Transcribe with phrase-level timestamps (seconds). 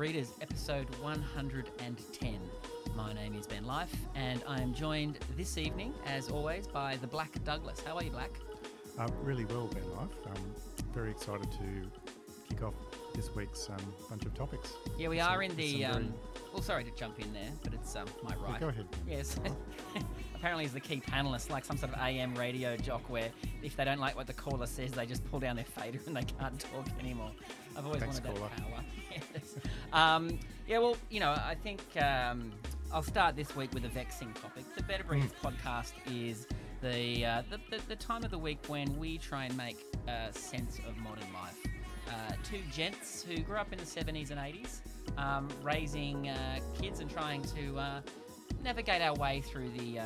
[0.00, 2.40] Readers, episode 110.
[2.96, 7.06] My name is Ben Life, and I am joined this evening, as always, by the
[7.06, 7.82] Black Douglas.
[7.84, 8.30] How are you, Black?
[8.98, 10.08] Uh, really well, Ben Life.
[10.26, 10.54] I'm
[10.94, 12.72] very excited to kick off
[13.14, 13.76] this week's um,
[14.08, 14.72] bunch of topics.
[14.96, 15.84] Yeah, we Some- are in the.
[15.84, 16.14] Um, very-
[16.54, 18.58] well, sorry to jump in there, but it's um, my right.
[18.58, 18.86] go ahead.
[19.06, 19.38] Yes.
[20.34, 23.28] Apparently, he's the key panelist, like some sort of AM radio jock, where
[23.62, 26.16] if they don't like what the caller says, they just pull down their fader and
[26.16, 27.32] they can't talk anymore.
[27.76, 28.70] I've always Thanks, wanted that caller.
[28.70, 28.84] power.
[29.92, 32.52] Um, yeah, well, you know, I think um,
[32.92, 34.64] I'll start this week with a vexing topic.
[34.76, 35.48] The Better Breeders Hmm.
[35.48, 36.46] podcast is
[36.82, 40.30] the, uh, the, the the time of the week when we try and make uh,
[40.32, 41.58] sense of modern life.
[42.08, 44.80] Uh, two gents who grew up in the 70s and 80s,
[45.18, 48.00] um, raising uh, kids and trying to uh,
[48.64, 50.04] navigate our way through the, uh,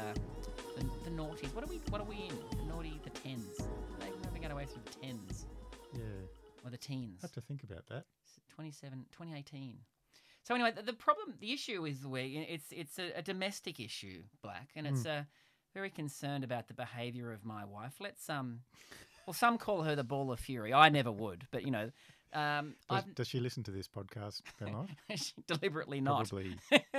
[0.76, 1.54] the the noughties.
[1.54, 1.80] What are we?
[1.90, 2.58] What are we in?
[2.58, 3.58] The naughty, the tens.
[4.24, 5.46] Navigate our way through the tens
[5.94, 6.00] Yeah,
[6.64, 7.20] or the teens.
[7.22, 8.04] I have to think about that.
[8.54, 9.78] 27, 2018.
[10.42, 14.22] So anyway, the, the problem, the issue is we it's it's a, a domestic issue,
[14.42, 15.26] Black, and it's a
[15.72, 17.94] very concerned about the behaviour of my wife.
[17.98, 18.60] Let's um,
[19.26, 20.74] well, some call her the ball of fury.
[20.74, 21.90] I never would, but you know,
[22.34, 25.32] um, Does, does she listen to this podcast, Life?
[25.46, 26.28] deliberately not.
[26.28, 26.56] Probably.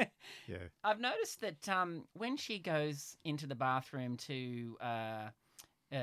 [0.48, 0.58] yeah.
[0.84, 5.30] I've noticed that um, when she goes into the bathroom to uh,
[5.94, 5.98] uh,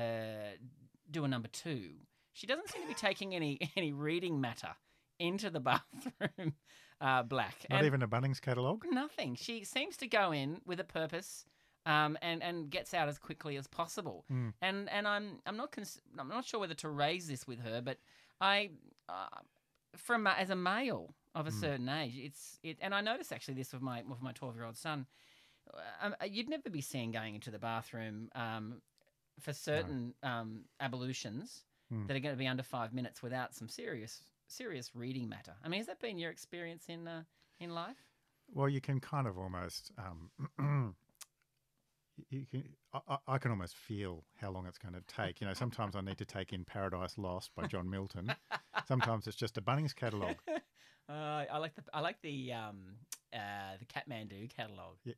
[1.10, 1.92] do a number two,
[2.34, 4.74] she doesn't seem to be taking any any reading matter
[5.22, 6.54] into the bathroom.
[7.00, 8.84] Uh, black, Not And even a Bunnings catalogue?
[8.90, 9.34] nothing.
[9.34, 11.44] She seems to go in with a purpose.
[11.84, 14.24] Um, and, and gets out as quickly as possible,
[14.62, 17.80] and and I'm I'm not cons- I'm not sure whether to raise this with her,
[17.82, 17.98] but
[18.40, 18.70] I
[19.08, 19.26] uh,
[19.96, 23.72] from as a male of a certain age, it's it, and I noticed actually this
[23.72, 25.06] with my with my twelve year old son.
[26.00, 28.80] Um, you'd never be seen going into the bathroom um,
[29.40, 31.64] for certain um, ablutions
[32.06, 35.54] that are going to be under five minutes without some serious serious reading matter.
[35.64, 37.22] I mean, has that been your experience in uh,
[37.60, 37.96] in life?
[38.52, 39.90] Well, you can kind of almost.
[39.98, 40.30] Um,
[42.30, 45.40] you can, I, I- can almost feel how long it's going to take.
[45.40, 48.32] You know, sometimes I need to take in Paradise Lost by John Milton.
[48.86, 50.36] Sometimes it's just a Bunnings catalogue.
[51.08, 52.94] Uh, I like the I like the um,
[53.34, 54.96] uh, the Kathmandu catalog.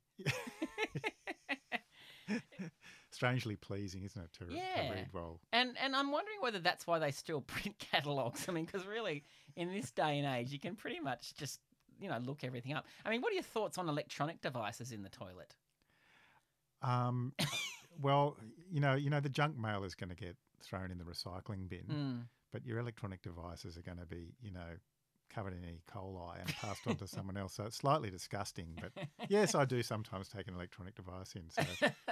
[3.14, 4.90] Strangely pleasing, isn't it, to, to Yeah.
[4.90, 5.38] read well?
[5.52, 8.46] And and I'm wondering whether that's why they still print catalogs.
[8.48, 9.22] I mean, because really,
[9.54, 11.60] in this day and age, you can pretty much just
[12.00, 12.86] you know look everything up.
[13.04, 15.54] I mean, what are your thoughts on electronic devices in the toilet?
[16.82, 17.32] Um,
[18.02, 18.36] well,
[18.70, 21.68] you know, you know, the junk mail is going to get thrown in the recycling
[21.68, 22.18] bin, Hmm.
[22.52, 24.74] but your electronic devices are going to be, you know,
[25.30, 25.80] covered in E.
[25.90, 27.54] coli and passed on to someone else.
[27.54, 28.68] So it's slightly disgusting.
[28.80, 28.92] But
[29.28, 31.50] yes, I do sometimes take an electronic device in.
[31.50, 31.62] So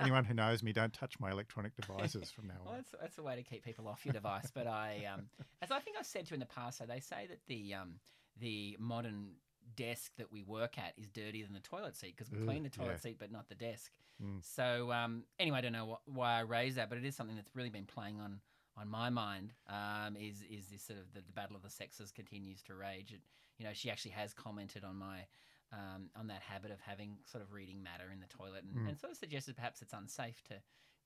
[0.00, 2.78] anyone who knows me, don't touch my electronic devices from now Well, on.
[2.78, 4.50] that's that's a way to keep people off your device.
[4.52, 5.26] But I, um,
[5.62, 7.74] as I think I've said to you in the past, so they say that the
[7.74, 7.94] um,
[8.38, 9.32] the modern
[9.76, 12.62] desk that we work at is dirtier than the toilet seat because we Ugh, clean
[12.64, 12.96] the toilet yeah.
[12.98, 13.92] seat but not the desk.
[14.40, 17.34] So um, anyway, I don't know wh- why I raised that, but it is something
[17.34, 18.40] that's really been playing on
[18.76, 19.52] on my mind.
[19.68, 23.12] Um, is is this sort of the, the battle of the sexes continues to rage?
[23.12, 23.20] It,
[23.58, 25.26] you know, she actually has commented on my.
[25.74, 29.00] Um, on that habit of having sort of reading matter in the toilet, and, and
[29.00, 30.56] sort of suggested perhaps it's unsafe to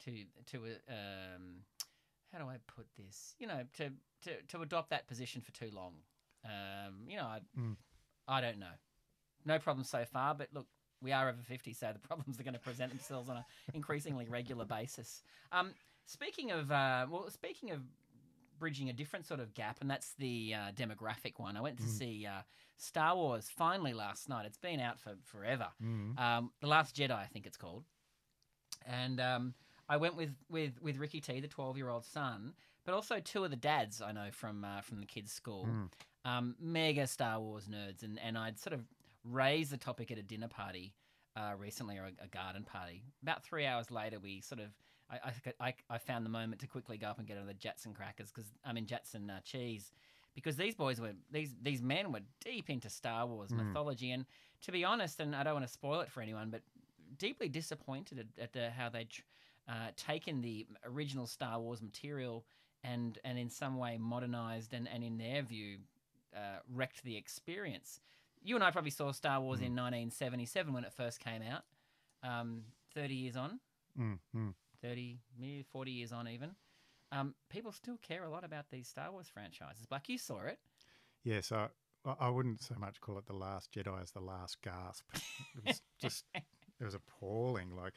[0.04, 1.62] to to uh, um,
[2.32, 3.36] how do I put this?
[3.38, 3.90] You know, to
[4.24, 5.92] to, to adopt that position for too long.
[6.44, 7.40] Um, you know, I,
[8.28, 8.74] I don't know.
[9.44, 10.66] No problems so far, but look,
[11.00, 13.44] we are over 50, so the problems are going to present themselves on an
[13.74, 15.22] increasingly regular basis.
[15.52, 15.72] Um,
[16.06, 17.80] speaking of, uh, well, speaking of
[18.58, 21.56] bridging a different sort of gap, and that's the uh, demographic one.
[21.56, 22.40] I went to see uh,
[22.78, 24.46] Star Wars finally last night.
[24.46, 25.68] It's been out for forever.
[26.18, 27.84] Um, the Last Jedi, I think it's called
[28.86, 29.54] and um,
[29.88, 32.52] I went with, with, with Ricky T, the twelve year old son,
[32.84, 35.66] but also two of the dads I know from uh, from the kids' school,
[36.24, 38.80] um, mega Star Wars nerds, and, and I'd sort of
[39.24, 40.94] raised the topic at a dinner party
[41.36, 43.02] uh, recently or a, a garden party.
[43.22, 44.68] About three hours later, we sort of
[45.10, 48.30] I, I, I, found the moment to quickly go up and get another Jetson crackers
[48.32, 49.92] because I mean Jetson uh, cheese.
[50.34, 54.26] Because these boys were these these men were deep into Star Wars mythology, and
[54.62, 56.60] to be honest, and I don't want to spoil it for anyone, but
[57.18, 59.08] deeply disappointed at, at uh, how they'd
[59.68, 62.44] uh, taken the original Star Wars material
[62.84, 65.78] and and in some way modernized and, and in their view
[66.36, 68.00] uh, wrecked the experience.
[68.42, 71.62] You and I probably saw Star Wars in 1977 when it first came out.
[72.22, 72.62] Um,
[72.94, 73.60] 30 years on,
[73.98, 74.54] Mm, mm.
[74.82, 76.50] 30, maybe 40 years on even.
[77.12, 79.86] Um, people still care a lot about these Star Wars franchises.
[79.90, 80.58] Like you saw it.
[81.22, 81.68] Yes, I,
[82.18, 85.04] I wouldn't so much call it the Last Jedi as the Last Gasp.
[85.14, 87.76] It was just, it was appalling.
[87.76, 87.94] Like,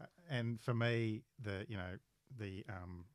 [0.00, 1.98] uh, and for me, the you know
[2.38, 3.06] the um,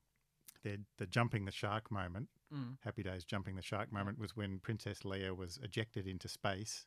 [0.63, 2.77] the the the jumping the shark moment, Mm.
[2.83, 6.85] Happy Days jumping the shark moment was when Princess Leia was ejected into space.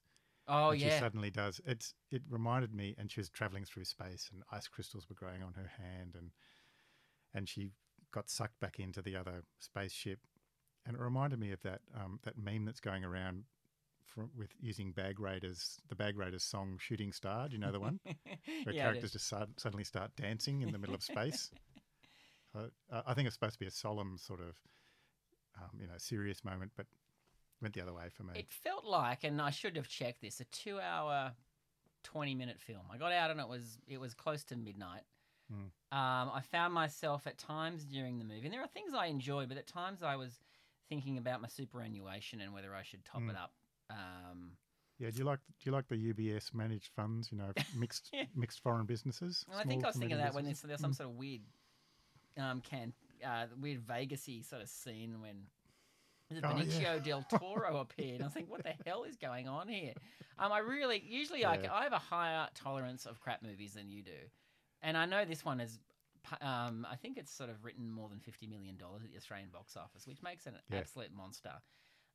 [0.50, 0.94] Oh and yeah.
[0.94, 1.60] She suddenly does.
[1.64, 5.42] It's it reminded me, and she was traveling through space, and ice crystals were growing
[5.42, 6.30] on her hand, and
[7.32, 7.70] and she
[8.12, 10.18] got sucked back into the other spaceship,
[10.84, 13.44] and it reminded me of that um, that meme that's going around.
[14.04, 17.78] From, with using Bag Raiders, the Bag Raiders song "Shooting Star," do you know the
[17.78, 18.00] one?
[18.64, 21.50] Where yeah, characters just sud- suddenly start dancing in the middle of space.
[22.52, 22.66] Uh,
[23.06, 24.56] I think it's supposed to be a solemn sort of,
[25.56, 26.86] um, you know, serious moment, but
[27.62, 28.32] went the other way for me.
[28.36, 31.32] It felt like, and I should have checked this, a two-hour,
[32.02, 32.82] twenty-minute film.
[32.92, 35.02] I got out and it was it was close to midnight.
[35.52, 35.64] Mm.
[35.96, 39.46] Um, I found myself at times during the movie, and there are things I enjoy,
[39.46, 40.38] but at times I was
[40.88, 43.30] thinking about my superannuation and whether I should top Mm.
[43.30, 43.52] it up.
[43.90, 44.52] Um,
[44.98, 47.30] yeah, do you like do you like the UBS managed funds?
[47.32, 48.24] You know, mixed Yeah.
[48.34, 49.44] mixed foreign businesses.
[49.50, 50.96] and I think I was thinking of that when there's, there's some Mm.
[50.96, 51.42] sort of weird,
[52.36, 52.92] um, can
[53.24, 55.46] uh, weird Vegasy sort of scene when
[56.34, 56.64] the Oh, yeah.
[56.64, 58.20] Benicio del Toro appeared.
[58.20, 59.94] And I think, what the hell is going on here?
[60.38, 61.72] Um, I really, usually, I, Yeah.
[61.72, 64.18] I have a higher tolerance of crap movies than you do,
[64.82, 65.78] and I know this one is.
[66.42, 69.48] Um, I think it's sort of written more than fifty million dollars at the Australian
[69.50, 70.78] box office, which makes it an Yeah.
[70.78, 71.52] absolute monster.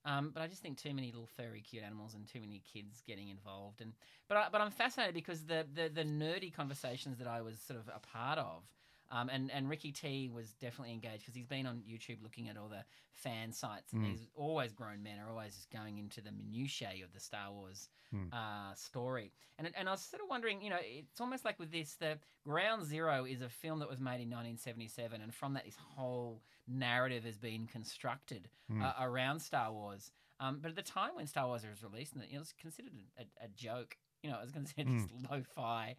[0.05, 3.01] Um, but I just think too many little furry cute animals and too many kids
[3.01, 3.81] getting involved.
[3.81, 3.93] And
[4.27, 7.79] but I, but I'm fascinated because the, the the nerdy conversations that I was sort
[7.79, 8.63] of a part of.
[9.11, 12.57] Um, and, and Ricky T was definitely engaged because he's been on YouTube looking at
[12.57, 14.11] all the fan sites, and Mm.
[14.11, 17.87] these always grown men are always just going into the minutiae of the Star Wars
[18.13, 18.31] Mm.
[18.33, 19.31] uh, story.
[19.57, 22.19] And and I was sort of wondering, you know, it's almost like with this, the
[22.43, 26.41] Ground Zero is a film that was made in 1977, and from that, this whole
[26.67, 28.81] narrative has been constructed Mm.
[28.83, 30.11] uh, around Star Wars.
[30.39, 33.23] Um, but at the time when Star Wars was released, and it was considered a,
[33.43, 33.97] a joke.
[34.23, 35.01] You know, it was considered Mm.
[35.03, 35.95] this lo-fi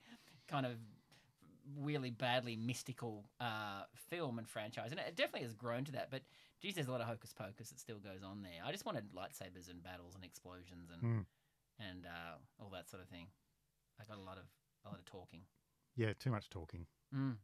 [0.48, 0.78] kind of
[1.78, 6.10] really badly mystical uh, film and franchise, and it definitely has grown to that.
[6.10, 6.22] But
[6.60, 8.62] geez, there's a lot of hocus pocus that still goes on there.
[8.64, 11.26] I just wanted lightsabers and battles and explosions and Mm.
[11.78, 13.26] and uh, all that sort of thing.
[14.00, 14.44] I got a lot of
[14.84, 15.40] a lot of talking.
[15.96, 16.86] Yeah, too much talking.
[17.14, 17.36] Mm.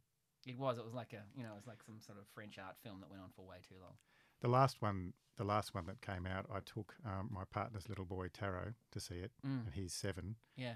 [0.46, 0.78] It was.
[0.78, 3.00] It was like a you know, it was like some sort of French art film
[3.00, 3.94] that went on for way too long.
[4.40, 8.04] The last one, the last one that came out, I took um, my partner's little
[8.04, 9.66] boy Taro to see it, Mm.
[9.66, 10.36] and he's seven.
[10.56, 10.74] Yeah.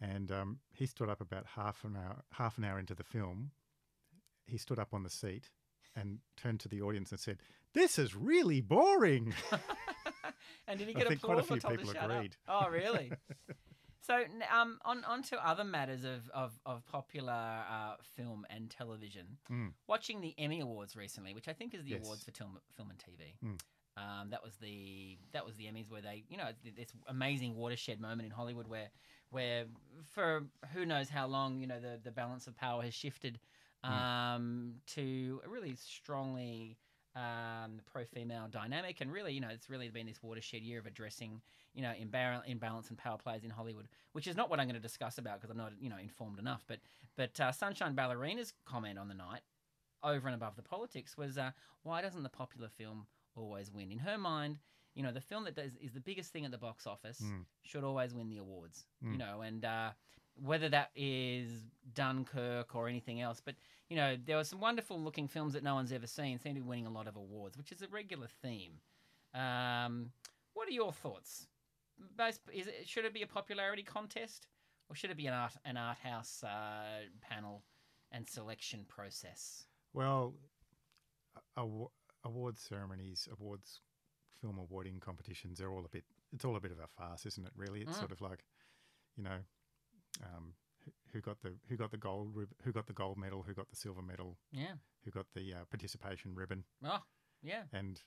[0.00, 3.50] And um, he stood up about half an hour half an hour into the film.
[4.46, 5.50] He stood up on the seat
[5.94, 7.38] and turned to the audience and said,
[7.74, 9.34] "This is really boring."
[10.66, 12.36] and did he I get think quite a applause few people agreed.
[12.48, 12.66] up?
[12.66, 13.12] Oh, really?
[14.00, 17.32] so, um, on on to other matters of of, of popular
[17.70, 19.38] uh, film and television.
[19.50, 19.72] Mm.
[19.86, 22.04] Watching the Emmy Awards recently, which I think is the Yes.
[22.04, 23.34] awards for film, film and TV.
[23.44, 23.60] Mm.
[24.00, 28.00] Um, that was the that was the Emmys where they, you know, this amazing watershed
[28.00, 28.88] moment in Hollywood where
[29.30, 29.66] where
[30.14, 33.38] for who knows how long, you know, the the balance of power has shifted
[33.84, 33.90] Mm.
[33.90, 36.76] um, to a really strongly
[37.16, 40.86] um, pro female dynamic, and really, you know, it's really been this watershed year of
[40.86, 41.40] addressing,
[41.74, 44.74] you know, imbar- imbalance and power plays in Hollywood, which is not what I'm going
[44.74, 46.62] to discuss about because I'm not, you know, informed enough.
[46.68, 46.80] But
[47.16, 49.40] but uh, Sunshine Ballerina's comment on the night,
[50.02, 51.50] over and above the politics, was uh,
[51.82, 53.90] why doesn't the popular film always win?
[53.92, 54.58] In her mind,
[54.94, 57.44] you know, the film that does, is the biggest thing at the box office Mm.
[57.62, 58.86] should always win the awards.
[59.00, 59.18] You Mm.
[59.18, 59.92] know, and uh,
[60.34, 61.50] whether that is
[61.94, 63.54] Dunkirk or anything else, but
[63.88, 66.60] you know, there were some wonderful looking films that no one's ever seen, seem to
[66.60, 68.80] be winning a lot of awards, which is a regular theme.
[69.34, 70.12] Um,
[70.54, 71.48] what are your thoughts?
[72.52, 74.46] Is it, should it be a popularity contest,
[74.88, 77.62] or should it be an art an art house uh, panel
[78.12, 79.66] and selection process?
[79.92, 80.34] Well,
[81.56, 81.86] a-
[82.24, 83.80] awards ceremonies, awards
[84.40, 86.04] film awarding competitions, they're all a bit.
[86.32, 87.52] It's all a bit of a farce, isn't it?
[87.56, 87.98] Really, it's Mm.
[88.00, 88.44] sort of like,
[89.16, 89.44] you know,
[90.22, 90.54] um,
[91.12, 93.68] who- got the who got the gold rib- who got the gold medal, who got
[93.68, 94.76] the silver medal, Yeah.
[95.04, 97.04] who got the uh, participation ribbon, Oh,
[97.42, 97.66] yeah.
[97.72, 98.02] and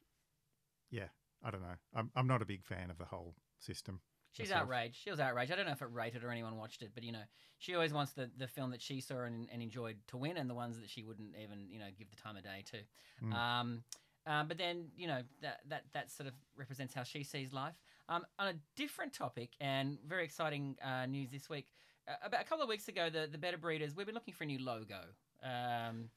[0.89, 1.09] yeah,
[1.41, 1.77] I don't know.
[1.93, 4.01] I'm I'm not a big fan of the whole system.
[4.31, 4.63] She's myself.
[4.63, 4.95] outraged.
[4.95, 5.51] She was outraged.
[5.51, 7.23] I don't know if it rated or anyone watched it, but you know,
[7.59, 10.49] she always wants the, the film that she saw and, and enjoyed to win, and
[10.49, 12.83] the ones that she wouldn't even you know give the time of day to.
[13.21, 13.33] Mm.
[13.33, 13.83] Um,
[14.27, 17.75] uh, but then you know that that that sort of represents how she sees life.
[18.09, 21.67] Um, on a different topic and very exciting uh, news this week.
[22.07, 24.43] Uh, about a couple of weeks ago, the the Better Breeders we've been looking for
[24.43, 24.99] a new logo.
[25.43, 26.09] Um,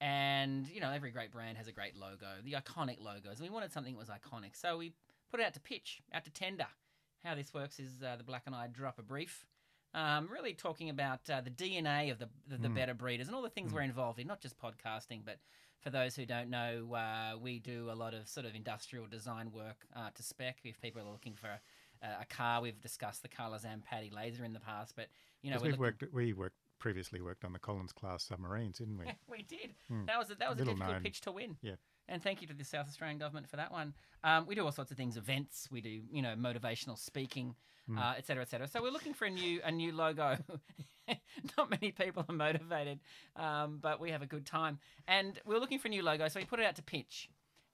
[0.00, 3.38] and you know every great brand has a great logo, the iconic logos.
[3.38, 4.92] And we wanted something that was iconic, so we
[5.30, 6.66] put it out to pitch, out to tender.
[7.24, 9.44] How this works is uh, the Black and I drop a brief,
[9.92, 12.74] um, really talking about uh, the DNA of the the, the Mm.
[12.74, 13.74] Better Breeders and all the things Mm.
[13.74, 15.38] we're involved in, not just podcasting, but
[15.80, 19.50] for those who don't know, uh, we do a lot of sort of industrial design
[19.52, 20.58] work uh, to spec.
[20.64, 24.52] If people are looking for a, a car, we've discussed the Carla Zampatti laser in
[24.52, 25.08] the past, but
[25.42, 28.98] you know we've looking- worked we work previously worked on the Collins class submarines, didn't
[28.98, 29.04] we?
[29.30, 29.74] we did.
[29.88, 30.06] Hmm.
[30.06, 31.02] That was a, that was a Little difficult known.
[31.02, 31.56] pitch to win.
[31.62, 31.74] Yeah.
[32.08, 33.94] And thank you to the South Australian government for that one.
[34.24, 35.68] Um, we do all sorts of things, events.
[35.70, 37.54] We do, you know, motivational speaking,
[37.86, 37.98] Hmm.
[37.98, 38.66] uh, et cetera, et cetera.
[38.66, 40.36] So we're looking for a new a new logo.
[41.56, 43.00] Not many people are motivated,
[43.36, 44.78] um, but we have a good time.
[45.08, 47.28] And we we're looking for a new logo, so we put it out to pitch.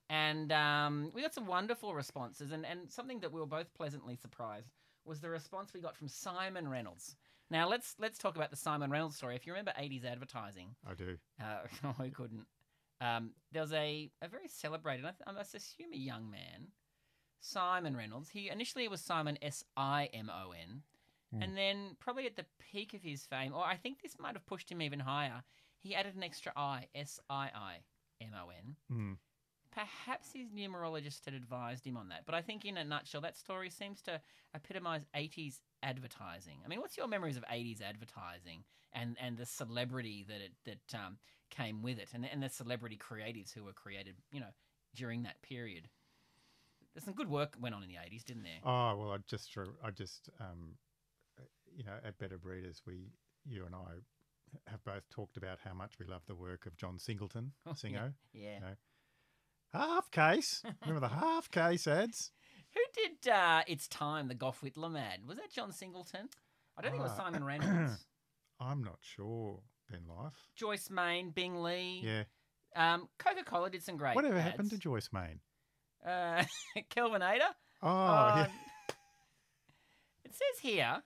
[0.09, 2.51] And um, we got some wonderful responses.
[2.51, 4.71] And, and something that we were both pleasantly surprised
[5.05, 7.15] was the response we got from Simon Reynolds.
[7.49, 9.35] Now let's let's talk about the Simon Reynolds story.
[9.35, 11.17] If you remember 80s advertising, I do.
[11.41, 12.45] uh, who couldn't?
[12.99, 16.69] Um, there was a, a very celebrated, I, th- I must assume a young man,
[17.39, 18.29] Simon Reynolds.
[18.29, 20.81] He initially was Simon S I M O N,
[21.33, 21.41] Hmm.
[21.41, 24.45] and then probably at the peak of his fame, or I think this might have
[24.45, 25.43] pushed him even higher.
[25.79, 27.77] He added an extra I, S I I
[28.21, 28.75] M O N.
[28.91, 29.17] Mm.
[29.71, 33.35] Perhaps his numerologist had advised him on that, but I think in a nutshell, that
[33.35, 34.21] story seems to
[34.55, 36.59] epitomise 80s advertising.
[36.65, 40.97] I mean, what's your memories of 80s advertising and, and the celebrity that it that
[40.97, 41.17] um,
[41.49, 44.53] came with it, and and the celebrity creatives who were created, you know,
[44.95, 45.89] during that period?
[46.93, 48.61] There's some good work went on in the 80s, didn't there?
[48.63, 50.77] Oh well, I just I just um,
[51.77, 53.11] you know at Better Breeders we
[53.45, 54.01] you and I
[54.69, 58.13] have both talked about how much we love the work of John Singleton, Oh, Singo.
[58.33, 58.59] Yeah.
[58.59, 58.67] No.
[59.73, 60.63] Half case.
[60.85, 62.31] Remember the half case ads?
[62.73, 65.25] Who did uh, It's Time, the Gough Whitlam ad?
[65.27, 66.27] Was that John Singleton?
[66.77, 67.23] I don't think it was Ah.
[67.23, 68.05] Simon Reynolds.
[68.59, 69.59] I'm not sure.
[69.91, 70.33] Ben Life.
[70.55, 72.01] Joyce Mayne, Bing Lee.
[72.03, 72.23] Yeah.
[72.75, 74.15] Um, Coca Cola did some great.
[74.15, 74.77] Whatever happened to.
[74.77, 75.39] Joyce Mayne?
[76.05, 76.43] Uh,
[76.95, 77.51] Kelvinator.
[77.81, 78.47] Oh, Um, yeah.
[80.25, 81.03] It says here,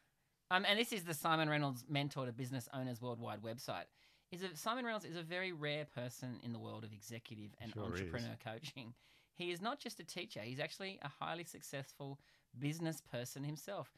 [0.52, 3.86] um, and this is the Simon Reynolds Mentor to Business Owners Worldwide website.
[4.32, 7.74] Is that Simon Reynolds is a very rare person in the world of executive and
[7.74, 7.92] Sure is.
[8.02, 8.94] entrepreneur coaching.
[9.34, 12.20] He is not just a teacher; he's actually a highly successful
[12.60, 13.92] business person himself,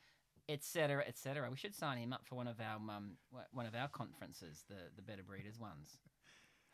[0.48, 1.50] etc., etc.
[1.52, 3.18] We should sign him up for one of our um,
[3.52, 5.98] one of our conferences, the the Better Breeders ones.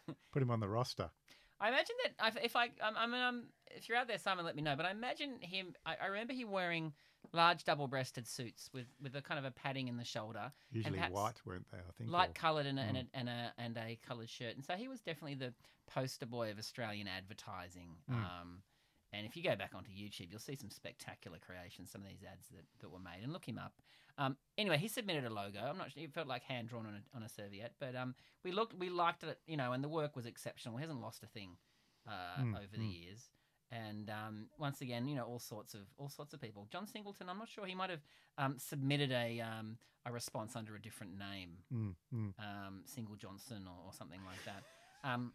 [0.32, 1.10] Put him on the roster.
[1.62, 4.46] I imagine that if- if I, um, I mean, um, if you're out there, Simon,
[4.46, 4.78] let me know.
[4.78, 5.76] But I imagine him.
[5.86, 6.94] I, I remember him wearing
[7.34, 11.42] large double-breasted suits with with a kind of a padding in the shoulder, Usually white,
[11.46, 11.78] weren't they?
[11.78, 12.10] I think.
[12.10, 13.02] light or- coloured, and a, and, Mm.
[13.14, 14.56] a, and a and a coloured shirt.
[14.56, 15.54] And so he was definitely the
[15.88, 17.98] poster boy of Australian advertising.
[18.10, 18.16] Mm.
[18.16, 18.64] Um,
[19.12, 22.24] and if you go back onto YouTube, you'll see some spectacular creations, some of these
[22.24, 23.24] ads that, that were made.
[23.24, 23.74] And look him up.
[24.20, 25.60] Um, anyway, he submitted a logo.
[25.60, 28.14] I'm not sure it felt like hand drawn on a, on a serviette, but um,
[28.44, 30.78] we looked, we liked it, you know, and the work was exceptional.
[30.78, 31.58] He hasn't lost a thing
[32.08, 33.02] uh, Mm, over the mm.
[33.04, 33.30] years.
[33.72, 36.68] And um, once again, you know, all sorts of all sorts of people.
[36.72, 38.02] John Singleton, I'm not sure he might have
[38.38, 42.34] um, submitted a um, a response under a different name Mm, mm.
[42.40, 44.64] um, Single Johnson or, or something like that.
[45.10, 45.34] Um,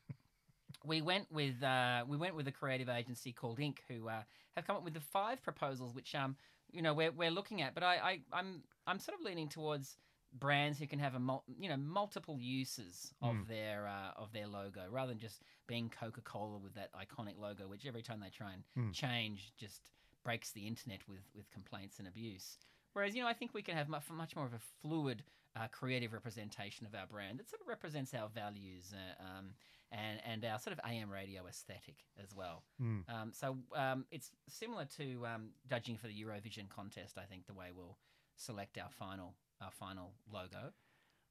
[0.84, 4.22] we went with uh, we went with a creative agency called Ink, who uh,
[4.56, 6.36] have come up with the five proposals, which um
[6.72, 7.74] you know we're, we're looking at.
[7.74, 9.96] But I, I I'm I'm sort of leaning towards
[10.34, 13.46] brands who can have a mul- you know multiple uses of Mm.
[13.48, 17.68] their uh, of their logo rather than just being Coca Cola with that iconic logo,
[17.68, 18.92] which every time they try and Mm.
[18.92, 19.88] change just
[20.24, 22.58] breaks the internet with with complaints and abuse.
[22.94, 25.24] Whereas you know I think we can have much, much more of a fluid
[25.56, 29.54] uh, creative representation of our brand that sort of represents our values uh, um,
[29.92, 32.64] and and our sort of AM radio aesthetic as well.
[32.80, 33.08] Mm.
[33.08, 37.18] Um, so um, it's similar to um, judging for the Eurovision contest.
[37.18, 37.98] I think the way we'll
[38.36, 40.72] select our final our final logo.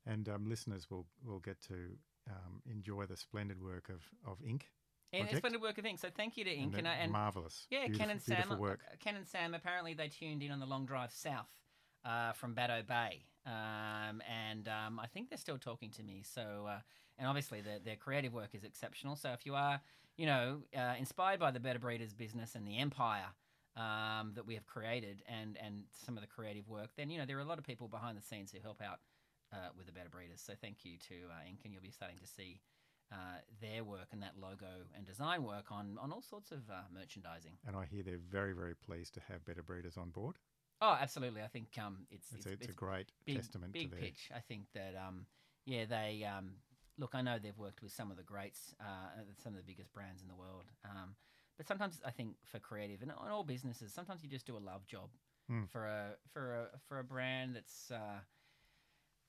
[0.05, 1.75] And um, listeners will will get to
[2.29, 4.69] um, enjoy the splendid work of of Ink.
[5.11, 5.41] And it's Project.
[5.41, 5.99] splendid work of Ink.
[5.99, 7.67] So thank you to Ink and, they're and marvelous.
[7.69, 8.57] Yeah, Ken and Sam.
[8.57, 8.81] work.
[8.91, 9.53] uh, Ken and Sam.
[9.53, 11.49] Apparently, they tuned in on the long drive south
[12.03, 16.23] uh, from Baddo Bay, um, and um, I think they're still talking to me.
[16.25, 16.79] So, uh,
[17.17, 19.15] and obviously, their their creative work is exceptional.
[19.15, 19.79] So, if you are,
[20.17, 23.27] you know, uh, inspired by the Better Breeders business and the empire
[23.75, 27.25] um, that we have created, and and some of the creative work, then you know
[27.25, 28.99] there are a lot of people behind the scenes who help out
[29.51, 30.41] uh, with the Better Breeders.
[30.41, 32.59] So, thank you to uh, Ink, and you'll be starting to see.
[33.11, 34.65] Uh, their work and that logo
[34.97, 37.51] and design work on, on all sorts of uh, merchandising.
[37.67, 40.37] And I hear they're very very pleased to have better breeders on board.
[40.81, 41.41] Oh, absolutely.
[41.41, 44.31] I think um, it's It's, it's, it's a great big, testament big to their pitch.
[44.35, 45.27] I think that um,
[45.65, 46.55] yeah, they um,
[46.97, 47.11] look.
[47.13, 50.21] I know they've worked with some of the greats, uh, some of the biggest brands
[50.21, 50.65] in the world.
[50.83, 51.15] Um,
[51.57, 54.59] but sometimes I think for creative and on all businesses, sometimes you just do a
[54.59, 55.09] love job
[55.51, 55.67] Mm.
[55.69, 57.91] for a for a for a brand that's.
[57.91, 58.19] Uh,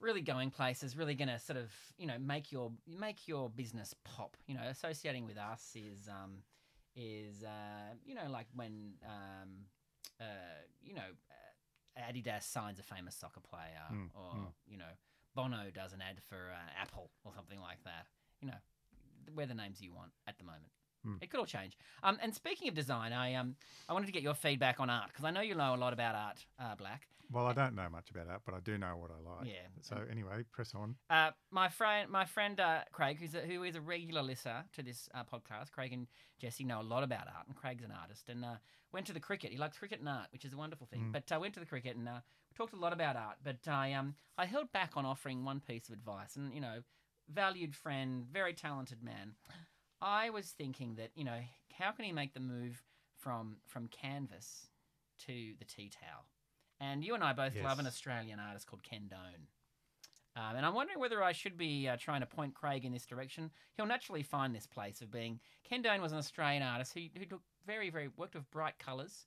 [0.01, 3.95] really going places really going to sort of you know make your make your business
[4.05, 6.43] pop you know associating with us is um
[6.95, 9.49] is uh you know like when um
[10.21, 10.25] uh
[10.83, 11.09] you know
[11.97, 14.47] uh, adidas signs a famous soccer player Mm, or mm.
[14.67, 14.93] you know
[15.35, 18.07] bono does an ad for uh, apple or something like that
[18.43, 18.59] you know
[19.35, 20.73] we're the names you want at the moment
[21.07, 21.23] Mm.
[21.23, 21.77] It could all change.
[22.03, 23.57] Um, and speaking of design, I um
[23.89, 25.93] I wanted to get your feedback on art because I know you know a lot
[25.93, 27.07] about art, uh, Black.
[27.33, 29.49] Well, I don't know much about art, but I do know what I like.
[29.49, 29.67] Yeah.
[29.81, 30.95] So anyway, press on.
[31.09, 34.83] Uh, my friend, my friend uh, Craig, who's a, who is a regular listener to
[34.83, 35.73] this uh, podcast.
[35.73, 36.07] Craig and
[36.39, 38.57] Jesse know a lot about art, and Craig's an artist, and uh,
[38.93, 39.51] went to the cricket.
[39.51, 41.01] He likes cricket and art, which is a wonderful thing.
[41.01, 41.13] Mm.
[41.13, 42.21] But I uh, went to the cricket and uh,
[42.57, 43.37] talked a lot about art.
[43.43, 46.83] But I um I held back on offering one piece of advice, and you know,
[47.33, 49.35] valued friend, very talented man.
[50.01, 51.41] I was thinking that you know,
[51.79, 52.83] how can he make the move
[53.19, 54.69] from from canvas
[55.27, 56.25] to the tea towel?
[56.81, 59.47] And you and I both love an Australian artist called Ken Done.
[60.37, 63.07] Um, and I'm wondering whether I should be uh, trying to point Craig in this
[63.07, 63.51] direction.
[63.77, 65.39] He'll naturally find this place of being.
[65.63, 69.27] Ken Done was an Australian artist who, who took very, very, worked with bright colours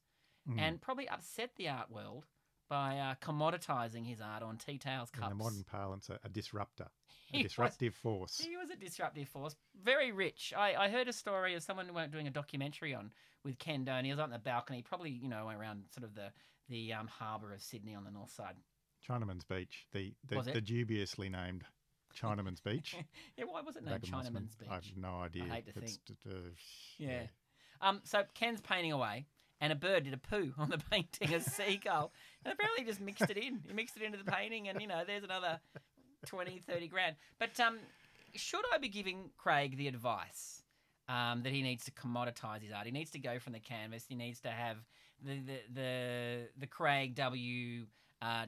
[0.50, 0.60] Mm.
[0.62, 2.26] and probably upset the art world
[2.70, 6.88] by uh, commoditizing his art on tea towels in the modern parlance, a, a disruptor,
[7.34, 8.38] a was- disruptive force.
[8.40, 10.54] He was a disruptive force, very rich.
[10.56, 13.12] I, I heard a story of someone who went doing a documentary on
[13.44, 14.04] with Ken Done.
[14.06, 16.32] He was on the balcony, probably you know around sort of the
[16.70, 18.56] the um, harbour of Sydney on the north side.
[19.08, 21.64] Chinaman's Beach, the the, Was the dubiously named
[22.20, 22.96] Chinaman's Beach.
[23.38, 24.32] Yeah, why was it named back of Mosman.
[24.34, 24.68] Chinaman's Beach?
[24.70, 25.44] I have no idea.
[25.46, 26.20] hate to It's think.
[26.24, 26.40] d-
[26.98, 27.22] Yeah.
[27.80, 29.28] Um, so Ken's painting away,
[29.60, 32.12] and a bird did a poo on the painting, a seagull,
[32.44, 33.62] and apparently he just mixed it in.
[33.68, 35.60] He mixed it into the painting, and you know, there's another
[36.26, 37.16] 20, 30 grand.
[37.40, 37.80] But um,
[38.36, 40.64] should I be giving Craig the advice
[41.10, 42.86] um, that he needs to commoditize his art?
[42.86, 44.06] He needs to go from the canvas.
[44.08, 44.78] He needs to have
[45.24, 47.86] the the the, the Craig W.
[48.20, 48.48] Uh,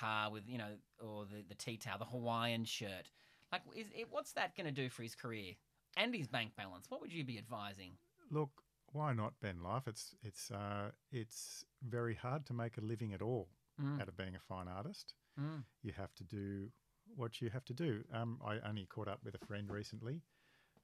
[0.00, 3.08] car with you know, or the the tea towel, the Hawaiian shirt.
[3.52, 5.52] Like, is it, what's that going to do for his career
[5.96, 6.86] and his bank balance?
[6.88, 7.92] What would you be advising?
[8.32, 8.50] Look,
[8.96, 9.86] why not Ben Life?
[9.86, 13.48] It's it's uh, it's very hard to make a living at all
[13.78, 14.00] Mm.
[14.00, 15.12] out of being a fine artist.
[15.38, 15.62] Mm.
[15.82, 16.70] You have to do
[17.14, 18.02] what you have to do.
[18.10, 20.22] Um, I only caught up with a friend recently,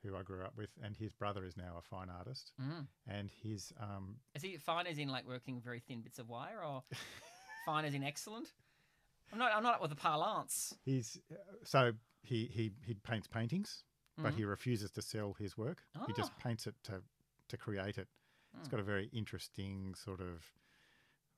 [0.03, 2.87] who I grew up with, and his brother is now a fine artist, Mm.
[3.07, 6.63] and his um, Is he fine as in like working very thin bits of wire,
[6.63, 6.83] or
[7.65, 8.53] fine as in excellent?
[9.33, 9.53] I'm not.
[9.57, 10.75] I'm not up with the parlance.
[10.85, 11.93] he's uh, so
[12.23, 13.85] he he he paints paintings,
[14.19, 14.37] but Mhm.
[14.37, 15.83] he refuses to sell his work.
[16.07, 16.43] He just Oh.
[16.43, 17.03] paints it to
[17.53, 18.09] to create it.
[18.59, 20.45] it's got a very interesting sort of.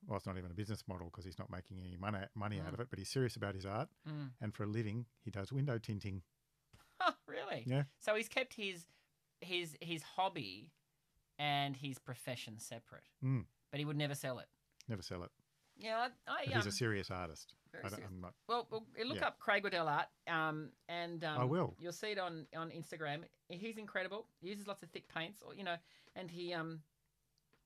[0.07, 2.71] Well, it's not even a business model because he's not making any money money out
[2.71, 2.75] Mm.
[2.75, 4.33] of it, but he's serious about his art, Mm.
[4.41, 6.23] and for a living, he does window tinting.
[7.27, 7.65] Really?
[7.67, 7.85] Yeah.
[8.01, 8.87] So he's kept his
[9.41, 10.73] his his hobby
[11.39, 13.47] and his profession separate, Mm.
[13.71, 14.49] but he would never sell it.
[14.89, 15.31] Never sell it.
[15.77, 17.55] Yeah, I, I um, he's a serious artist.
[17.73, 18.11] very serious.
[18.13, 18.35] Not.
[18.47, 19.27] Well, well look Yeah.
[19.29, 21.75] up Craig Waddell art, um, and um, I will.
[21.81, 23.25] You'll see it on on Instagram.
[23.49, 24.29] He's incredible.
[24.41, 25.77] He uses lots of thick paints, or you know,
[26.17, 26.81] and he um,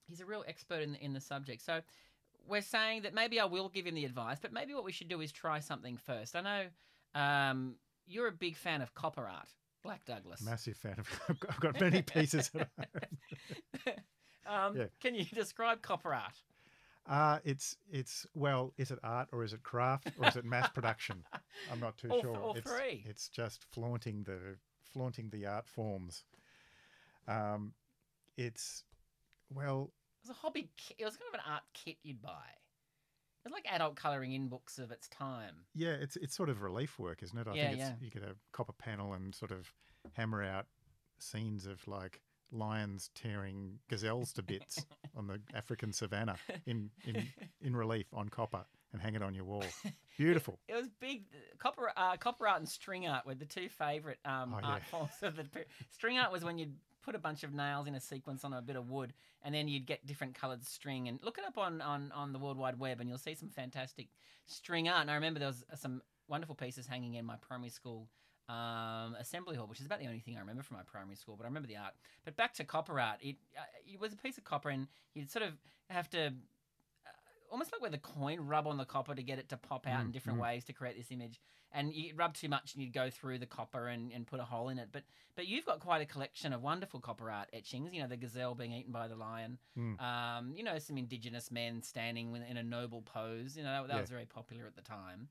[0.09, 1.63] he's a real expert in the, in the subject.
[1.63, 1.81] So
[2.47, 5.09] we're saying that maybe I will give him the advice, but maybe what we should
[5.09, 6.35] do is try something first.
[6.35, 6.65] I know
[7.21, 7.75] um,
[8.07, 9.49] you're a big fan of copper art,
[9.83, 10.43] Black Douglas.
[10.43, 11.09] Massive fan of.
[11.49, 12.51] I've got- many pieces.
[14.47, 14.87] um, Yeah.
[15.01, 16.35] Can you describe copper art?
[17.07, 20.69] Uh, it's it's well, is it art or is it craft or is it mass
[20.75, 21.25] production?
[21.73, 22.37] I'm not too All sure.
[22.37, 23.03] all it's, three.
[23.09, 24.57] It's just flaunting the
[24.93, 26.25] flaunting the art forms.
[27.27, 27.73] Um,
[28.39, 28.85] it's
[29.55, 29.91] well,
[30.25, 30.71] It was a hobby.
[30.77, 32.31] Ki- it was kind of an art kit you'd buy.
[33.45, 35.55] It was like adult colouring in books of its time.
[35.75, 37.47] yeah, it's it's sort of relief work, isn't it?
[37.49, 37.95] I Yeah, think it's yeah.
[38.01, 39.73] you get a copper panel and sort of
[40.15, 40.67] hammer out
[41.19, 42.21] scenes of like
[42.51, 44.85] lions tearing gazelles to bits
[45.17, 47.27] on the African savannah in, in
[47.61, 49.65] in relief on copper and hang it on your wall.
[50.17, 50.59] Beautiful.
[50.69, 51.25] It was big.
[51.59, 54.91] Copper, uh, copper art and string art were the two favourite um, Oh, art yeah.
[54.91, 55.47] forms of the.
[55.91, 56.75] String art was when you'd
[57.09, 59.67] put a bunch of nails in a sequence on a bit of wood, and then
[59.67, 61.09] you'd get different coloured string.
[61.09, 63.49] And look it up on, on, on the World Wide Web, and you'll see some
[63.49, 64.09] fantastic
[64.45, 65.01] string art.
[65.01, 68.11] And I remember there was uh, some wonderful pieces hanging in my primary school
[68.51, 71.35] um, assembly hall, which is about the only thing I remember from my primary school.
[71.35, 71.95] But I remember the art.
[72.27, 75.31] But back to copper art, it uh, it was a piece of copper, and you'd
[75.31, 75.55] sort of
[75.89, 76.35] have to
[77.51, 80.03] almost like with a coin, rub on the copper to get it to pop out
[80.03, 80.43] in Mm, different mm.
[80.43, 81.41] ways to create this image.
[81.73, 84.45] And you rub too much and you'd go through the copper and, and put a
[84.45, 84.89] hole in it.
[84.91, 85.05] But
[85.37, 87.93] but you've got quite a collection of wonderful copper art etchings.
[87.93, 89.59] You know, the gazelle being eaten by the lion.
[89.79, 90.01] Mm.
[90.01, 93.57] Um, you know, some indigenous men standing in a noble pose.
[93.57, 94.01] You know, that, that Yeah.
[94.01, 95.29] was very popular at the time.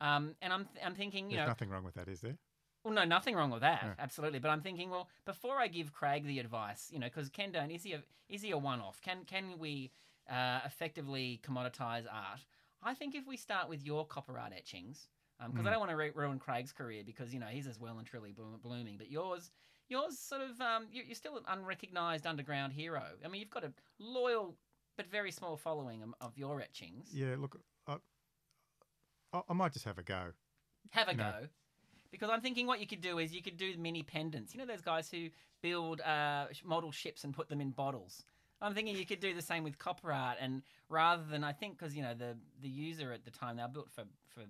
[0.00, 2.36] Um, and I'm I'm thinking, you There's know, nothing wrong with that, is there?
[2.84, 3.94] well, no, nothing wrong with that, Yeah.
[3.98, 4.38] absolutely.
[4.38, 7.70] But I'm thinking, well, before I give Craig the advice, you know, because Ken Done
[7.70, 9.00] is he a is he a one off?
[9.00, 9.90] Can can we
[10.30, 12.40] uh, effectively commoditize art?
[12.82, 15.08] I think if we start with your copper art etchings,
[15.38, 15.72] because I Mm.
[15.72, 18.32] don't want to re- ruin Craig's career because you know he's as well and truly
[18.32, 19.50] bloom- blooming, but yours.
[19.88, 23.18] Yours sort of, um, you- you're still an unrecognized underground hero.
[23.24, 24.56] I mean, you've got a loyal
[24.96, 27.12] but very small following of, of your etchings.
[27.12, 27.96] Yeah, look, I,
[29.32, 30.32] I, I might just have a go.
[30.90, 31.32] Have a No.
[31.40, 31.48] go.
[32.10, 34.54] Because I'm thinking what you could do is you could do mini pendants.
[34.54, 35.30] You know those guys who
[35.62, 38.24] build uh, model ships and put them in bottles.
[38.60, 41.78] I'm thinking you could do the same with copper art, and rather than I think
[41.78, 44.42] because you know the the user at the time they were built for for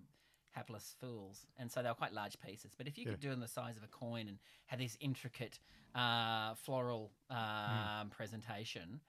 [0.53, 2.73] hapless fools, and so they were quite large pieces.
[2.77, 5.59] But if you could do them the size of a coin and have this intricate
[5.97, 9.01] uh, floral um, presentation,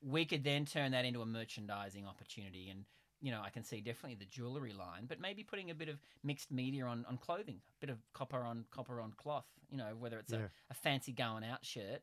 [0.00, 2.68] we could then turn that into a merchandising opportunity.
[2.70, 2.84] And
[3.20, 6.00] you know, I can see definitely the jewelry line, but maybe putting a bit of
[6.24, 9.46] mixed media on, on clothing, a bit of copper on copper on cloth.
[9.70, 10.38] You know, whether it's Yeah.
[10.38, 12.02] a, a fancy going out shirt,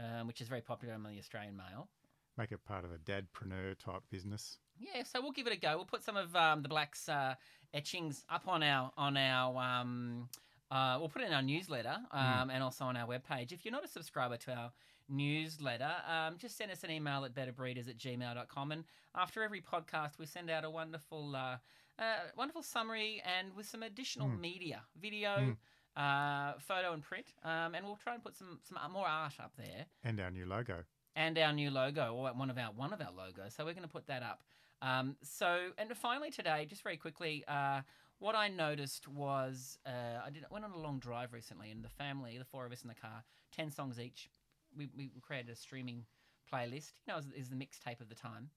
[0.00, 1.88] um, which is very popular among the Australian male.
[2.36, 4.58] Make it part of a dadpreneur type business.
[4.78, 5.76] Yeah, so we'll give it a go.
[5.76, 7.34] We'll put some of um, the blacks uh,
[7.74, 9.56] etchings up on our on our.
[9.60, 10.28] Um,
[10.70, 13.50] uh, we'll put it in our newsletter um, and also on our webpage.
[13.52, 14.72] If you're not a subscriber to our
[15.08, 18.72] newsletter, um, just send us an email at betterbreeders at gmail.com.
[18.72, 18.84] And
[19.16, 21.56] after every podcast, we send out a wonderful, uh,
[21.98, 22.02] uh,
[22.36, 25.56] wonderful summary and with some additional media, video,
[25.96, 27.26] uh, photo, and print.
[27.44, 30.46] Um, and we'll try and put some, some more art up there And our new
[30.46, 30.84] logo.
[31.16, 33.54] and our new logo, or one of our one of our logos.
[33.54, 34.42] So we're going to put that up.
[34.82, 37.82] Um, so and finally today, just very quickly, uh,
[38.18, 41.88] what I noticed was uh, I did went on a long drive recently, and the
[41.90, 44.30] family, the four of us in the car, ten songs each.
[44.76, 46.06] We we created a streaming
[46.52, 46.92] playlist.
[47.06, 48.50] You know, is, is the mixtape of the time.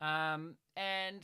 [0.00, 1.20] Um, and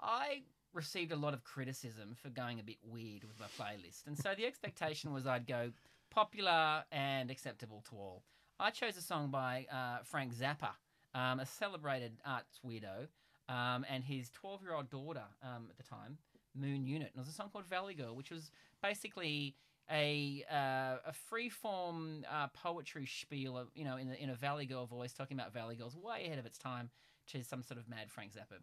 [0.00, 4.06] I received a lot of criticism for going a bit weird with my playlist.
[4.06, 5.72] And so the expectation was I'd go
[6.10, 8.22] popular and acceptable to all.
[8.58, 10.70] I chose a song by uh, Frank Zappa,
[11.14, 13.08] um, a celebrated arts weirdo,
[13.48, 16.18] um, and his 12 year old daughter um, at the time,
[16.54, 17.10] Moon Unit.
[17.14, 18.50] And it was a song called Valley Girl, which was
[18.82, 19.56] basically
[19.90, 24.66] a uh, a freeform uh, poetry spiel, of, you know, in a, in a Valley
[24.66, 26.90] Girl voice, talking about Valley Girls, way ahead of its time,
[27.28, 28.58] to some sort of mad Frank Zappa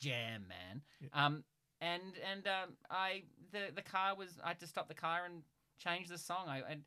[0.00, 0.82] jam, man.
[1.12, 1.44] Um,
[1.80, 5.42] and and um, I the the car was I had to stop the car and
[5.78, 6.46] change the song.
[6.48, 6.82] I and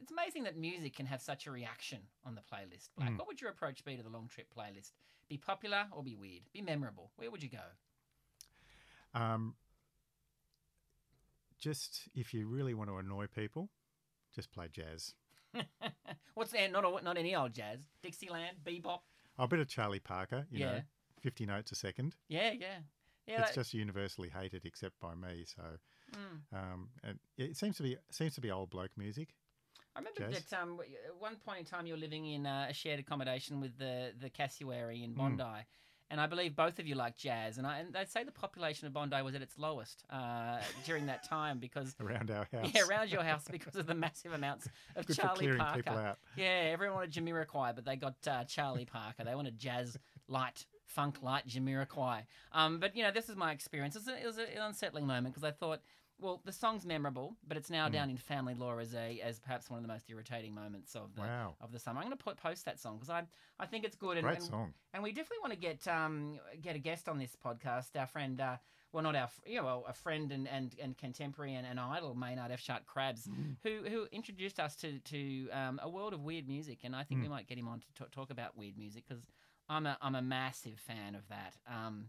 [0.00, 2.90] it's amazing that music can have such a reaction on the playlist.
[2.96, 4.92] Black, what would your approach be to the long trip playlist?
[5.28, 6.42] Be popular or be weird?
[6.52, 7.10] Be memorable.
[7.16, 7.58] Where would you go?
[9.20, 9.54] Um,
[11.58, 13.68] just if you really want to annoy people,
[14.34, 15.14] just play jazz.
[16.34, 16.68] What's there?
[16.68, 17.80] Not not any old jazz.
[18.02, 19.00] Dixieland, bebop.
[19.38, 20.80] Oh, a bit of Charlie Parker, you know, Yeah.
[21.20, 22.14] 50 notes a second.
[22.28, 22.66] Yeah, yeah,
[23.26, 23.40] yeah.
[23.40, 25.44] it's that- just universally hated except by me.
[25.46, 25.62] So,
[26.12, 26.56] Mm.
[26.58, 29.34] um, and it seems to be seems to be old bloke music.
[29.94, 30.44] I remember Jazz?
[30.46, 33.60] that um, at one point in time you were living in uh, a shared accommodation
[33.60, 35.66] with the the cassowary in Bondi,
[36.08, 37.58] and I believe both of you like jazz.
[37.58, 41.06] And I and they'd say the population of Bondi was at its lowest uh, during
[41.06, 42.70] that time because around our house.
[42.72, 46.16] yeah, around your house because of the massive amounts of Good Charlie Parker.
[46.36, 49.24] Yeah, everyone wanted Jimmy Jamiroquai, but they got uh, Charlie Parker.
[49.24, 52.22] They wanted jazz light, funk light Jamiroquai.
[52.52, 53.94] Um, but you know, this is my experience.
[53.94, 55.80] It was, a, it was an unsettling moment because I thought,
[56.20, 59.70] well, the song's memorable, but it's now down in family lore as a as perhaps
[59.70, 61.54] one of the most irritating moments of the Wow.
[61.60, 62.00] of the summer.
[62.00, 63.22] I'm going to put post that song because I
[63.60, 64.16] I think it's good.
[64.16, 64.74] And, Great and, song.
[64.94, 67.94] and we definitely want to get um get a guest on this podcast.
[67.96, 68.56] Our friend, uh,
[68.90, 72.16] well, not our, you know, well, a friend and and, and contemporary and, and idol,
[72.16, 72.58] Maynard F.
[72.60, 73.28] Sharp Crabbs,
[73.62, 77.22] who who introduced us to to um, a world of weird music, and I think
[77.22, 79.22] we might get him on to talk, talk about weird music because
[79.68, 81.54] I'm a I'm a massive fan of that.
[81.70, 82.06] Um,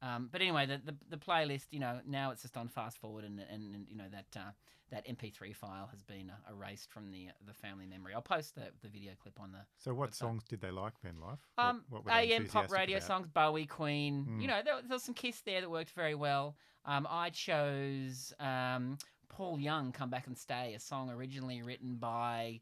[0.00, 3.24] um, but anyway, the, the the playlist, you know, now it's just on fast forward,
[3.24, 4.50] and and, and you know that uh,
[4.90, 8.14] that MP3 file has been uh, erased from the the family memory.
[8.14, 10.14] I'll post the, the video clip on the So, what website.
[10.14, 11.40] songs did they like, Ben Life?
[11.58, 13.06] um, what, what AM pop radio about?
[13.08, 14.26] songs, Bowie, Queen.
[14.30, 14.40] Mm.
[14.42, 16.56] You know, there, there was some Kiss there that worked very well.
[16.84, 22.60] Um, I chose um, Paul Young, "Come Back and Stay," a song originally written by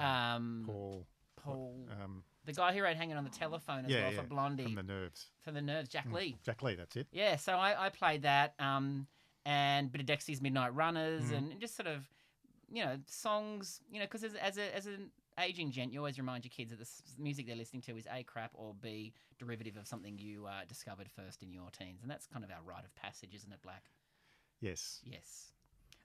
[0.00, 1.06] Uh, um, Paul,
[1.36, 4.26] Paul, um, the guy who wrote "Hanging on the Telephone" as yeah, well yeah, for
[4.26, 5.26] Blondie, from the Nerves.
[5.42, 6.36] for the Nerves, Jack Lee.
[6.44, 7.06] Jack Lee, that's it.
[7.12, 9.06] Yeah, so I, I played that, um,
[9.46, 11.36] and a bit of Dexy's Midnight Runners, Mm.
[11.36, 12.08] and just sort of,
[12.70, 13.80] you know, songs.
[13.90, 16.70] You know, because as, as a as an aging gent, you always remind your kids
[16.70, 20.18] that the s- music they're listening to is a crap or b derivative of something
[20.18, 23.34] you uh, discovered first in your teens, and that's kind of our rite of passage,
[23.34, 23.84] isn't it, Black?
[24.60, 25.00] Yes.
[25.04, 25.52] Yes.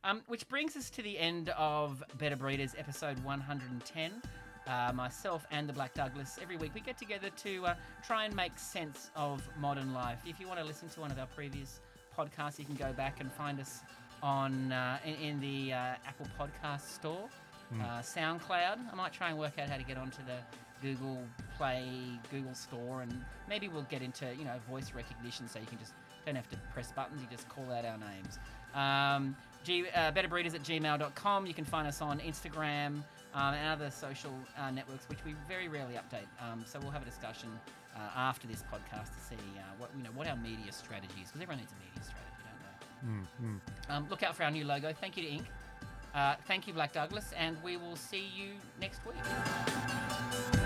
[0.03, 4.21] Um, which brings us to the end of Better Breeders, episode 110.
[4.65, 6.39] Uh, myself and the Black Douglas.
[6.41, 10.19] Every week we get together to uh, try and make sense of modern life.
[10.25, 11.81] If you want to listen to one of our previous
[12.17, 13.81] podcasts, you can go back and find us
[14.21, 17.27] on uh, in, in the uh, Apple Podcast Store,
[17.81, 18.79] uh, SoundCloud.
[18.89, 20.37] I might try and work out how to get onto the
[20.81, 21.21] Google
[21.57, 21.85] Play,
[22.31, 23.13] Google Store, and
[23.49, 25.93] maybe we'll get into you know voice recognition, so you can just
[26.25, 27.21] don't have to press buttons.
[27.21, 28.39] You just call out our names.
[28.73, 31.45] Um, G, uh, betterbreeders at gmail.com.
[31.45, 35.67] You can find us on Instagram um, and other social uh, networks, which we very
[35.67, 36.27] rarely update.
[36.39, 37.49] Um, so we'll have a discussion
[37.95, 41.27] uh, after this podcast to see uh, what you know what our media strategy is,
[41.27, 43.45] because everyone needs a media strategy, don't they?
[43.45, 43.95] Mm, mm.
[43.95, 44.93] Um, look out for our new logo.
[44.93, 45.45] Thank you to Ink.
[46.13, 50.62] Uh, thank you, Black Douglas, and we will see you next week.